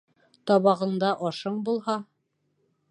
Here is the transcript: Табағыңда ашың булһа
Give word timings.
Табағыңда 0.51 1.11
ашың 1.31 1.63
булһа 1.69 2.01